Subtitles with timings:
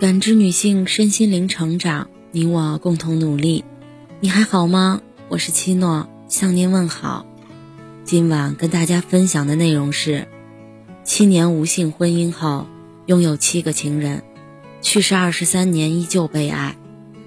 [0.00, 3.66] 感知女性身心灵成长，你我共同努力。
[4.20, 5.02] 你还好吗？
[5.28, 7.26] 我是七诺，向您问好。
[8.02, 10.26] 今晚跟大家分享的内容是：
[11.04, 12.66] 七年无性婚姻后，
[13.04, 14.22] 拥有七个情人，
[14.80, 16.78] 去世二十三年依旧被爱。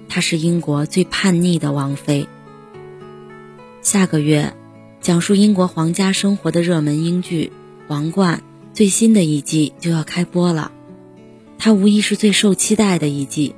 [0.08, 2.26] 她是英国最叛逆的王妃。
[3.82, 4.52] 下个月，
[5.00, 7.52] 讲述英国皇家生活的热门英剧
[7.86, 8.42] 《王冠》
[8.76, 10.72] 最新的一季就要开播了。
[11.58, 13.54] 它无疑是最受期待的一季，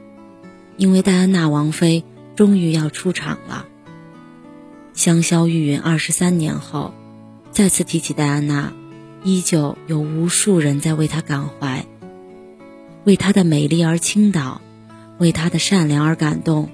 [0.76, 2.04] 因为戴安娜王妃
[2.36, 3.66] 终于要出场了。
[4.94, 6.94] 香消玉殒二十三年后，
[7.50, 8.72] 再次提起戴安娜，
[9.24, 11.84] 依旧有无数人在为她感怀，
[13.04, 14.60] 为她的美丽而倾倒，
[15.18, 16.70] 为她的善良而感动，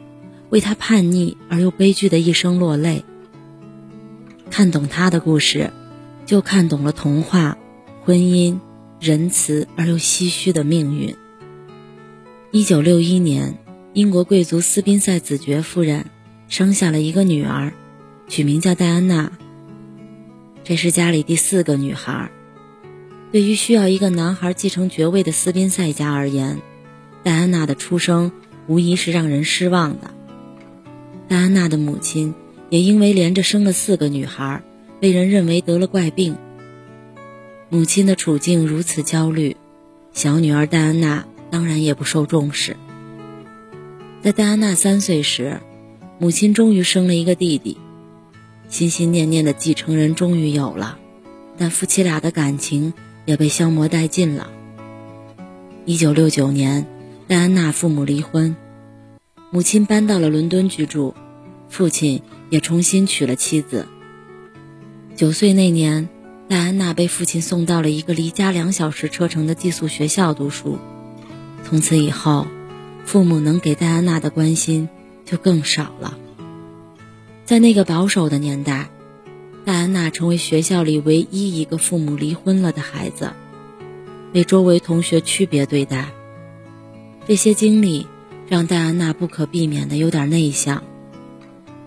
[0.50, 3.04] 为她叛逆而又悲剧的一生落泪。
[4.50, 5.72] 看懂他的故事，
[6.26, 7.56] 就看懂了童话、
[8.04, 8.60] 婚姻、
[9.02, 11.12] 仁慈而又唏嘘的命运。
[12.52, 13.58] 一九六一年，
[13.94, 16.06] 英国贵族斯宾塞子爵夫人
[16.46, 17.72] 生下了一个女儿，
[18.28, 19.32] 取名叫戴安娜。
[20.62, 22.30] 这是家里第四个女孩。
[23.32, 26.62] 对于需要一个男孩继承爵位的斯宾塞家而言，
[27.24, 28.30] 戴安娜的出生
[28.68, 30.14] 无疑是让人失望的。
[31.26, 32.32] 戴安娜的母亲。
[32.70, 34.62] 也因为连着生了四个女孩，
[34.98, 36.34] 被人认为得了怪病。
[37.72, 39.56] 母亲的处境如此焦虑，
[40.12, 42.76] 小女儿戴安娜当然也不受重视。
[44.20, 45.58] 在戴安娜三岁时，
[46.18, 47.78] 母亲终于生了一个弟弟，
[48.68, 50.98] 心心念念的继承人终于有了，
[51.56, 52.92] 但夫妻俩的感情
[53.24, 54.50] 也被消磨殆尽了。
[55.86, 56.86] 一九六九年，
[57.26, 58.54] 戴安娜父母离婚，
[59.50, 61.14] 母亲搬到了伦敦居住，
[61.70, 62.20] 父亲。
[62.50, 63.86] 也重新娶了妻子。
[65.16, 66.10] 九岁那年，
[66.48, 70.78] 戴安娜被父亲送到了一个离家两小时车程的寄宿学校读书。
[71.64, 72.46] 从此以后，
[73.04, 74.88] 父母能给戴安娜的关心
[75.24, 76.18] 就更少了。
[77.44, 78.90] 在那个保守的年代，
[79.64, 83.32] 戴安娜成为学校里唯一一个父母离婚了的孩子，
[84.32, 86.08] 被周围同学区别对待。
[87.26, 88.06] 这些经历
[88.48, 90.82] 让戴安娜不可避免的有点内向。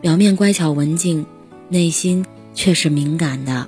[0.01, 1.25] 表面乖巧文静，
[1.69, 3.67] 内心却是敏感的。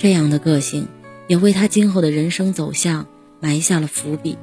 [0.00, 0.88] 这样的个性
[1.28, 3.06] 也为他今后的人生走向
[3.38, 4.38] 埋下了伏笔。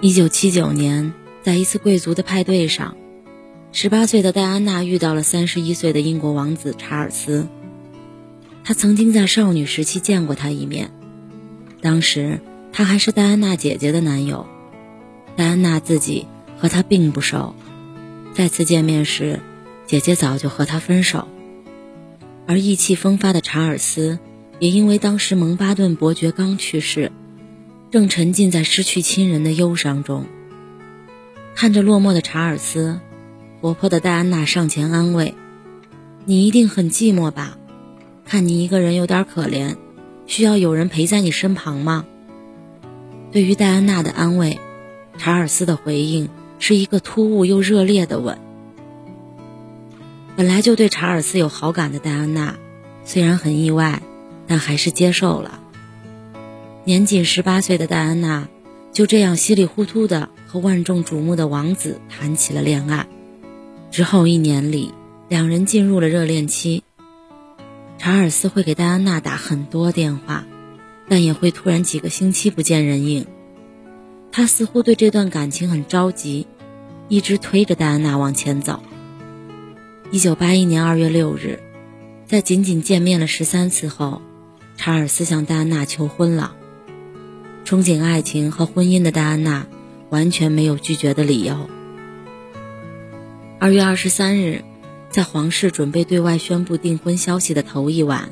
[0.00, 1.12] 一九七九年，
[1.42, 2.96] 在一次贵族的派对上，
[3.72, 7.48] 十八岁的戴安娜遇到了三十一岁的英国王子查尔斯。
[8.62, 10.92] 她曾经在少女时期见过他一面，
[11.80, 12.38] 当时
[12.72, 14.46] 他还是戴安娜姐姐的男友。
[15.34, 16.28] 戴安娜自己
[16.58, 17.56] 和他并不熟。
[18.34, 19.40] 再次见面时，
[19.84, 21.26] 姐姐早就和他分手，
[22.46, 24.18] 而意气风发的查尔斯
[24.58, 27.10] 也因为当时蒙巴顿伯爵刚去世，
[27.90, 30.26] 正沉浸在失去亲人的忧伤中。
[31.54, 33.00] 看着落寞的查尔斯，
[33.60, 35.34] 活泼的戴安娜上前安慰
[36.26, 37.56] ：“你一定很寂寞吧？
[38.24, 39.76] 看你一个人有点可怜，
[40.26, 42.04] 需要有人陪在你身旁吗？”
[43.32, 44.58] 对于戴安娜的安慰，
[45.18, 46.28] 查尔斯的回应。
[46.60, 48.38] 是一个突兀又热烈的吻。
[50.36, 52.56] 本来就对查尔斯有好感的戴安娜，
[53.04, 54.02] 虽然很意外，
[54.46, 55.60] 但还是接受了。
[56.84, 58.48] 年仅十八岁的戴安娜
[58.92, 63.06] 就这样稀里糊涂的和万众瞩目的王子谈起了恋爱。
[63.90, 64.92] 之后一年里，
[65.28, 66.82] 两人进入了热恋期。
[67.96, 70.44] 查尔斯会给戴安娜打很多电话，
[71.08, 73.26] 但也会突然几个星期不见人影。
[74.32, 76.46] 他似乎对这段感情很着急。
[77.08, 78.82] 一直推着戴安娜往前走。
[80.10, 81.60] 一九八一年二月六日，
[82.26, 84.20] 在仅仅见面了十三次后，
[84.76, 86.54] 查尔斯向戴安娜求婚了。
[87.64, 89.66] 憧憬爱情和婚姻的戴安娜
[90.10, 91.68] 完全没有拒绝的理由。
[93.58, 94.62] 二月二十三日，
[95.08, 98.28] 在皇室准备对外宣布订婚消息的头一晚，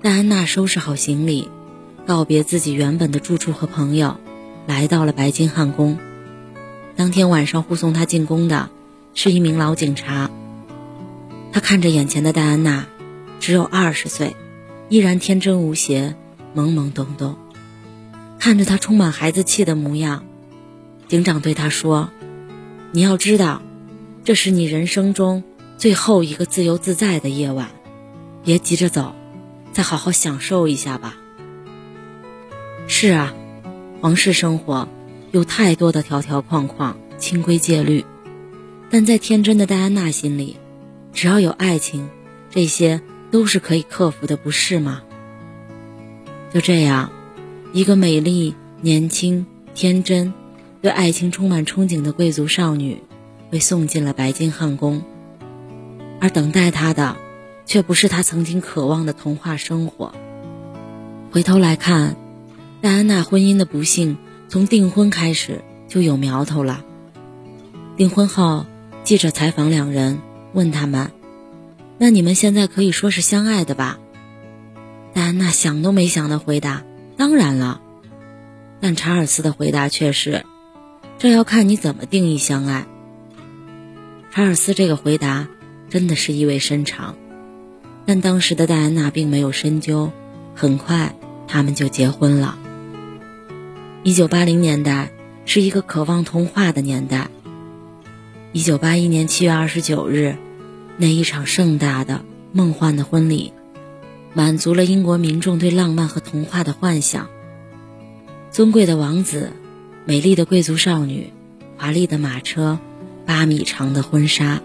[0.00, 1.48] 戴安娜收拾好行李，
[2.06, 4.16] 告别自己原本的住处和朋友，
[4.66, 5.98] 来到了白金汉宫。
[6.96, 8.70] 当天晚上护送她进宫的
[9.14, 10.30] 是一名老警察。
[11.52, 12.86] 他看着眼前的戴安娜，
[13.38, 14.34] 只有二十岁，
[14.88, 16.16] 依然天真无邪、
[16.56, 17.36] 懵懵懂懂。
[18.38, 20.24] 看着她充满孩子气的模样，
[21.08, 22.10] 警长对他说
[22.90, 23.62] ：“你要知道，
[24.24, 25.44] 这是你人生中
[25.76, 27.68] 最后一个自由自在的夜晚，
[28.42, 29.14] 别急着走，
[29.72, 31.16] 再好好享受一下吧。”
[32.88, 33.34] 是啊，
[34.00, 34.88] 皇室生活。
[35.30, 38.04] 有太多的条条框框、清规戒律，
[38.90, 40.58] 但在天真的戴安娜心里，
[41.12, 42.08] 只要有爱情，
[42.50, 43.00] 这些
[43.30, 45.02] 都是可以克服的，不是吗？
[46.52, 47.10] 就这样，
[47.72, 50.34] 一个美丽年轻、天真、
[50.80, 53.02] 对爱情充满憧憬的贵族少女
[53.50, 55.02] 被送进了白金汉宫，
[56.20, 57.16] 而等待她的，
[57.64, 60.12] 却不是她曾经渴望的童话生活。
[61.30, 62.16] 回头来看，
[62.82, 64.18] 戴安娜婚姻的不幸，
[64.48, 66.84] 从订婚开始就有苗头了。
[67.96, 68.66] 订婚后，
[69.04, 70.18] 记者采访两人，
[70.52, 71.10] 问他们
[71.98, 73.98] ：“那你们现在可以说是相爱的吧？”
[75.14, 76.82] 戴安娜想都没想的回答
[77.16, 77.80] ：“当然了。”
[78.80, 80.44] 但查尔斯的回答却是
[81.18, 82.86] ：“这要看你怎么定义相爱。”
[84.32, 85.48] 查尔斯这个回答
[85.90, 87.14] 真的是意味深长，
[88.06, 90.10] 但当时的戴安娜并没有深究。
[90.54, 91.14] 很快，
[91.48, 92.58] 他们就结婚了。
[94.02, 95.12] 一九八零年代
[95.44, 97.28] 是一个渴望童话的年代。
[98.54, 100.36] 一九八一年七月二十九日，
[100.98, 102.22] 那一场盛大的、
[102.52, 103.50] 梦幻的婚礼，
[104.34, 107.30] 满足了英国民众对浪漫和童话的幻想。
[108.50, 109.54] 尊贵的王子，
[110.04, 111.32] 美丽的贵族少女，
[111.78, 112.78] 华丽的马车，
[113.24, 114.60] 八米长的婚纱，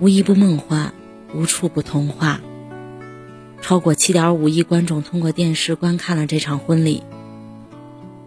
[0.00, 0.92] 无一不梦幻，
[1.34, 2.42] 无处不童话。
[3.62, 7.02] 超过七点五亿观众通过电视观看了这场婚礼。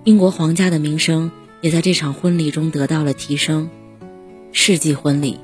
[0.05, 1.29] 英国皇家的名声
[1.61, 3.69] 也在这场婚礼中得到了提升，
[4.53, 5.39] 世纪婚礼，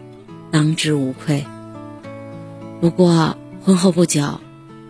[0.52, 1.46] 当之无愧。
[2.80, 4.40] 不过婚后不久，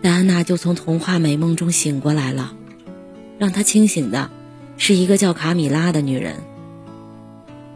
[0.02, 2.52] 戴安娜就从童话美梦中醒过来了，
[3.38, 4.30] 让她清醒的。
[4.80, 6.36] 是一个叫卡米拉的女人。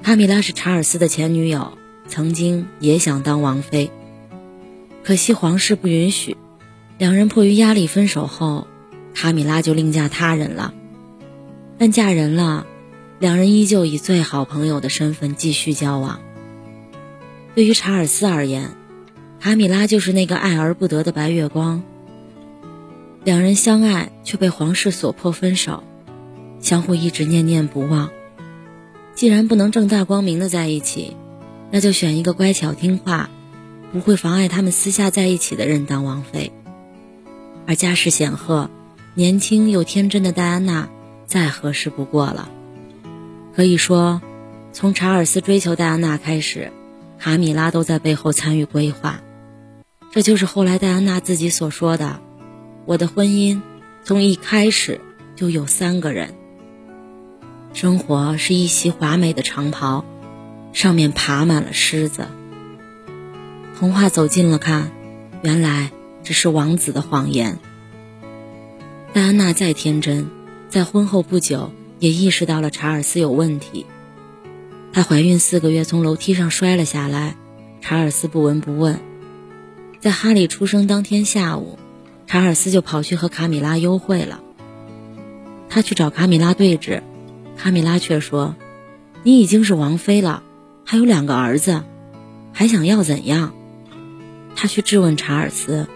[0.05, 3.91] 卡米拉是查尔斯的前女友，曾经也想当王妃，
[5.03, 6.37] 可惜皇室不允许，
[6.99, 8.69] 两人迫于压力分手后，
[9.15, 10.73] 卡米拉就另嫁他人了。
[11.77, 12.67] 但嫁人了，
[13.19, 16.21] 两人依旧以最好朋友的身份继续交往。
[17.55, 18.71] 对于查尔斯而言，
[19.41, 21.83] 卡米拉就是那个爱而不得的白月光。
[23.25, 25.85] 两人相爱，却被皇室所迫分手。
[26.61, 28.11] 相互一直念念不忘。
[29.15, 31.17] 既然不能正大光明的在一起，
[31.71, 33.29] 那就选一个乖巧听话、
[33.93, 36.53] 不会妨碍他们私下在一起的人当王妃。
[37.67, 38.71] 而家世显赫、
[39.15, 40.89] 年轻又天真的戴安娜，
[41.27, 42.49] 再合适不过了。
[43.55, 44.23] 可以说，
[44.73, 46.73] 从查尔斯追求戴安娜开始，
[47.23, 49.21] 卡米拉都在背后参与规划。
[50.11, 52.19] 这就是后来戴安娜自己所说的
[52.85, 53.63] ：“我的婚姻
[54.03, 55.01] 从一开始
[55.37, 56.35] 就有三个人。”
[57.75, 60.05] 生活是一袭华美的长袍，
[60.73, 62.27] 上面爬满了虱子。
[63.79, 64.91] 童话走近了看，
[65.43, 65.93] 原来
[66.25, 67.61] 只是王子的谎言。
[69.13, 70.29] 戴安娜再天真，
[70.69, 71.71] 在婚后不久
[72.01, 73.87] 也意识到了查尔斯有问题。
[74.93, 77.37] 她怀孕四个月，从楼梯上摔了下来，
[77.81, 79.01] 查尔斯不闻不问。
[80.01, 81.79] 在哈利出生当天下午，
[82.27, 84.41] 查尔斯就跑去和卡米拉幽会了。
[85.71, 87.03] 他去找卡米拉对峙。
[87.57, 88.55] 卡米拉却说
[89.23, 90.43] ：“你已经是王妃了，
[90.85, 91.85] 还有两个儿子，
[92.53, 93.55] 还想要怎样？”
[94.55, 95.87] 他去质问查尔斯，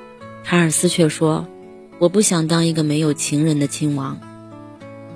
[0.44, 1.46] 查尔斯却说
[1.98, 4.18] ：“我不想当一个没有情人的亲王。”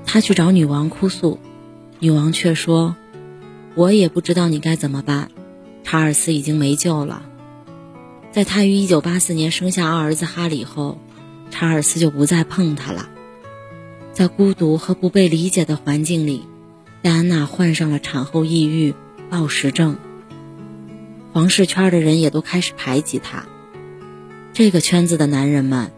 [0.04, 1.38] 他去找女王哭诉，
[1.98, 2.96] 女王却说
[3.80, 5.30] ：“我也不知道你该怎么办。”
[5.82, 7.22] 查尔斯已经没救了。
[8.30, 10.98] 在他于1984年生下二儿子哈里后，
[11.50, 13.08] 查尔斯就不再碰他了。
[14.12, 16.44] 在孤独和不被理解的环境里，
[17.00, 18.94] 戴安娜患上了产后抑郁、
[19.30, 19.96] 暴食症。
[21.32, 23.46] 皇室圈的人也都开始排挤她。
[24.52, 25.90] 这个圈子的男人们，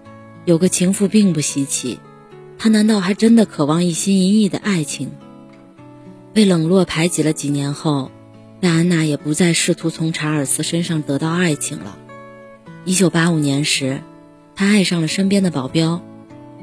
[0.44, 1.98] 有个情妇并不稀奇，
[2.58, 5.10] 他难道还真的渴望一心一意的爱情？
[6.32, 8.10] 被冷落排挤了几年后，
[8.60, 11.98] 戴安娜也不再试图从查尔斯身上得到爱情了。
[12.84, 14.00] 一九八五年时，
[14.54, 16.02] 她爱上了身边的保镖。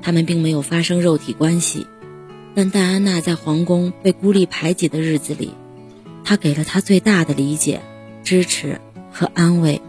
[0.02, 1.86] 他们并没有发生肉体关系，
[2.56, 5.54] 但戴安娜在皇宫被孤立排挤的日子里，
[6.24, 7.82] 他给了她最大的理解、
[8.24, 8.80] 支持
[9.12, 9.82] 和安慰。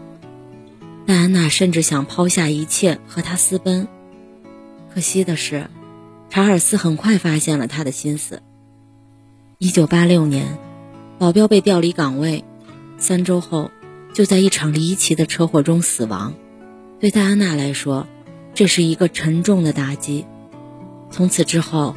[1.05, 3.87] 戴安娜甚至想抛下一切和他私奔，
[4.93, 5.67] 可惜的是，
[6.29, 8.41] 查尔斯很快发现了他的心思。
[9.63, 10.57] 一九八六年，
[11.19, 12.43] 保镖被调离岗位，
[12.97, 13.69] 三周后
[14.11, 16.33] 就在一场离奇的车祸中死亡。
[16.99, 18.07] 对戴安娜来说，
[18.55, 20.25] 这是一个沉重的打击。
[21.11, 21.95] 从此之后，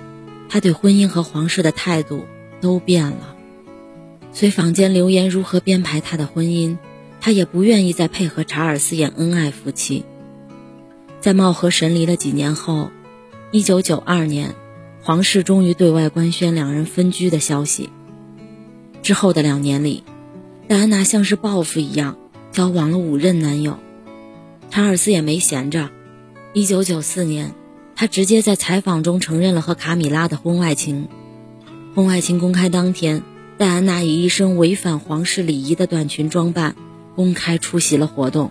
[0.50, 2.26] 他对婚姻和皇室的态度
[2.60, 3.34] 都变了。
[4.30, 6.76] 随坊间流言如何编排他的婚姻，
[7.22, 10.04] 他也不愿意再配合查尔斯演恩爱夫妻。
[11.18, 12.90] 在貌合神离了几年后，
[13.52, 14.54] 一九九二年，
[15.06, 17.90] 皇室终于对外官宣两人分居的消息。
[19.02, 20.02] 之后的两年里，
[20.66, 22.16] 戴安娜像是报复一样
[22.52, 23.78] 交往了五任男友，
[24.70, 25.90] 查尔斯也没闲着。
[26.54, 27.52] 一九九四年，
[27.94, 31.08] 他直接在采访中承认了和卡米拉的婚外情，
[31.94, 33.22] 婚外情公开当天，
[33.58, 36.76] 戴安娜以一身违反皇室礼仪的短裙装扮，
[37.14, 38.50] 公开出席了活动。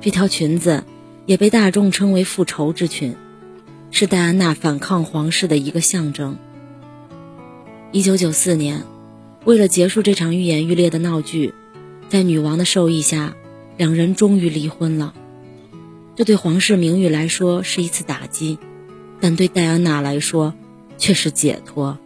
[0.00, 0.84] 这条裙子
[1.26, 3.14] 也被大众称为“复仇之裙”，
[3.90, 6.36] 是戴安娜反抗皇室的一个象征。
[7.92, 8.84] 一九九四年，
[9.44, 11.54] 为了结束这场愈演愈烈的闹剧，
[12.08, 13.34] 在女王的授意下，
[13.76, 15.14] 两人终于离婚了。
[16.16, 18.58] 这对皇室名誉来说是一次打击，
[19.20, 20.54] 但对戴安娜来说
[20.98, 21.98] 却是解脱。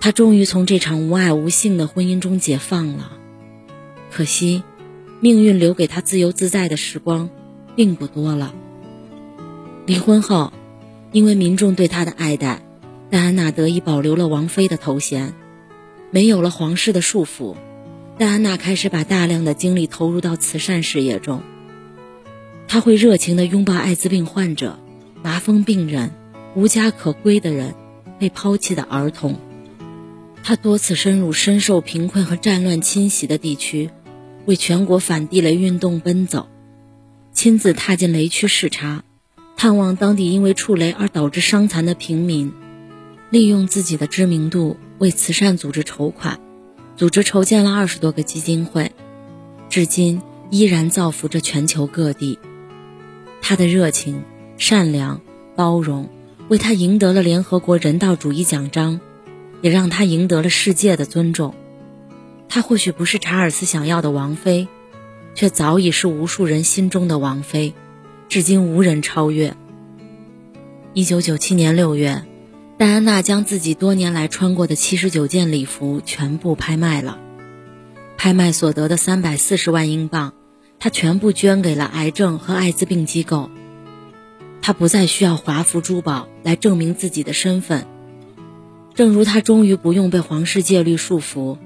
[0.00, 3.12] 她终于从这场无爱无性的婚姻中解放了。
[4.10, 4.62] 可惜。
[5.18, 7.30] 命运留给她自由自在的时光，
[7.74, 8.54] 并不多了。
[9.86, 10.52] 离婚后，
[11.12, 12.62] 因为民众对她的爱戴，
[13.10, 15.34] 戴安娜得以保留了王妃的头衔。
[16.10, 17.56] 没有了皇室的束缚，
[18.18, 21.42] 戴安娜开始把大量的精力投入到慈善事业中。
[22.68, 24.78] 她会热情地拥抱艾滋病患者、
[25.22, 26.12] 麻风病人、
[26.54, 27.74] 无家可归的人、
[28.18, 29.36] 被抛弃的儿童。
[30.42, 33.90] 她多次深入深受贫困和战乱侵袭的地区。
[34.46, 36.46] 为全国反地雷运动奔走，
[37.32, 39.02] 亲自踏进雷区视察，
[39.56, 42.52] 探望当地因为触雷而导致伤残的平民，
[43.30, 46.38] 利用自己的知名度为慈善组织筹款，
[46.94, 48.92] 组织筹建了二十多个基金会，
[49.70, 50.20] 至今
[50.50, 52.38] 依然造福着全球各地。
[53.40, 54.22] 他的热情、
[54.58, 55.22] 善良、
[55.54, 56.10] 包容，
[56.48, 59.00] 为他赢得了联合国人道主义奖章，
[59.62, 61.54] 也让他赢得了世界的尊重。
[62.48, 64.68] 他或许不是查尔斯想要的王妃，
[65.34, 67.72] 却早已是无数人心中的王妃，
[68.28, 69.54] 至今无人超越。
[70.92, 72.24] 一九九七年六月，
[72.76, 77.18] 戴安娜将自己多年来穿过的七十九件礼服全部拍卖了，
[78.16, 80.34] 拍卖所得的三百四十万英镑，
[80.78, 83.48] 她全部捐给了癌症和艾滋病机构。
[84.60, 87.86] 她不再需要华服珠宝来证明自己的身份，
[88.94, 91.58] 正如她终于不用被皇室戒律束缚。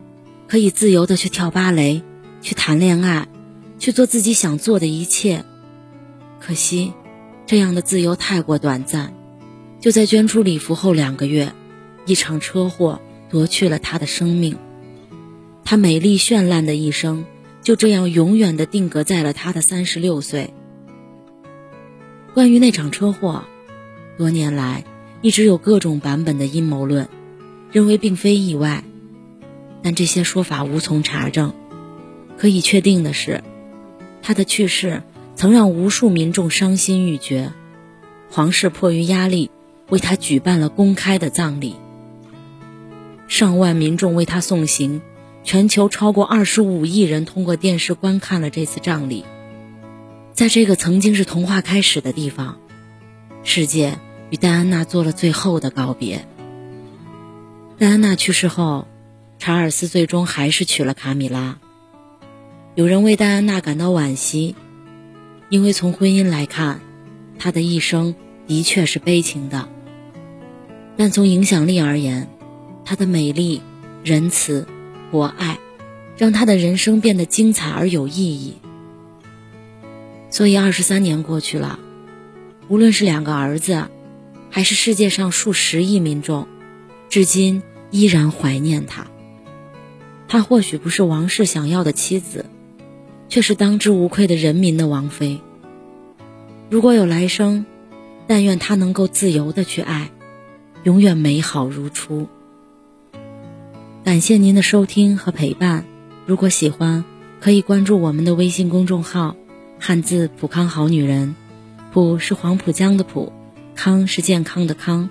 [0.47, 2.03] 可以自由的去跳芭蕾，
[2.43, 3.29] 去谈恋爱，
[3.79, 5.45] 去做自己想做的一切。
[6.41, 6.95] 可惜，
[7.47, 9.15] 这样的自由太过短暂。
[9.79, 11.53] 就在捐出礼服后两个月，
[12.07, 14.57] 一场车祸夺去了她的生命。
[15.65, 17.25] 她美丽绚烂的一生
[17.63, 20.53] 就这样永远的定格在了她的三十六岁。
[22.35, 23.45] 关于那场车祸，
[24.19, 24.85] 多年来
[25.21, 27.09] 一直有各种版本的阴谋论，
[27.71, 28.83] 认为并非意外。
[29.83, 31.55] 但这些说法无从查证。
[32.37, 33.43] 可以确定的是，
[34.23, 35.03] 他的去世
[35.41, 37.55] 曾让无数民众伤心欲绝。
[38.31, 39.51] 皇室迫于压力，
[39.89, 41.77] 为他举办了公开的葬礼。
[43.27, 45.01] 上万民众为他送行，
[45.43, 49.25] 全球超过二十五亿人通过电视观看了这次葬礼。
[50.35, 52.59] 在这个曾经是童话开始的地方，
[53.43, 56.27] 世界与戴安娜做了最后的告别。
[57.79, 58.87] 戴安娜去世后。
[59.39, 61.57] 查尔斯最终还是娶了卡米拉。
[62.75, 64.55] 有人为戴安娜感到惋惜，
[65.51, 66.81] 因为从婚姻来看，
[67.39, 68.15] 他的一生
[68.47, 69.69] 的确是悲情的。
[70.97, 72.29] 但从影响力而言，
[72.85, 73.61] 他的美丽、
[74.05, 74.67] 仁慈、
[75.11, 75.59] 博爱，
[76.17, 78.59] 让他的人生变得精彩而有意义。
[80.31, 81.81] 所以，二十三年过去了，
[82.69, 83.89] 无论是两个儿子，
[84.51, 86.47] 还是世界上数十亿民众，
[87.09, 89.05] 至今依然怀念他。
[90.29, 92.47] 他或许不是王室想要的妻子，
[93.31, 95.41] 却是当之无愧的人民的王妃。
[96.69, 97.65] 如果有来生，
[98.27, 100.11] 但愿她能够自由的去爱，
[100.83, 102.27] 永远美好如初。
[104.05, 105.85] 感谢您的收听和陪伴，
[106.27, 107.05] 如果喜欢，
[107.41, 109.37] 可以关注我们的微信公众号
[109.81, 111.35] “汉字普康好女人”，
[111.93, 113.33] 普是黄浦江的浦，
[113.75, 115.09] 康是健康的康。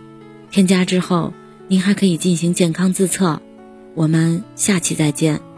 [0.51, 1.33] 添加之后，
[1.67, 3.41] 您还可以进行健康自测。
[3.95, 5.48] 我们下期再见。